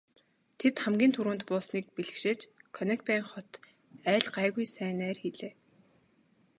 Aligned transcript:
Тэд 0.59 0.75
хамгийн 0.83 1.11
түрүүнд 1.15 1.41
буусныг 1.49 1.85
бэлэгшээж 1.95 2.41
Конекбайн 2.75 3.23
хот 3.31 3.49
айл 4.11 4.27
гайгүй 4.35 4.65
сайн 4.75 4.95
найр 5.01 5.17
хийлээ. 5.23 5.53